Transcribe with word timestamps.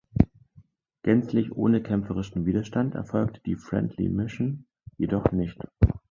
Gänzlich 1.03 1.51
ohne 1.51 1.83
kämpferischen 1.83 2.47
Widerstand 2.47 2.95
erfolgte 2.95 3.39
die 3.41 3.55
Friendly 3.55 4.09
Mission 4.09 4.65
jedoch 4.97 5.31
nicht. 5.31 5.59